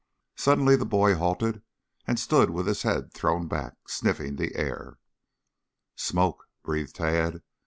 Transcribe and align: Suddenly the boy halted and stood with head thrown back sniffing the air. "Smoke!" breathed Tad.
Suddenly 0.35 0.77
the 0.77 0.85
boy 0.87 1.13
halted 1.13 1.61
and 2.07 2.19
stood 2.19 2.49
with 2.49 2.65
head 2.81 3.13
thrown 3.13 3.47
back 3.47 3.75
sniffing 3.87 4.35
the 4.37 4.55
air. 4.55 4.97
"Smoke!" 5.95 6.47
breathed 6.63 6.95
Tad. 6.95 7.43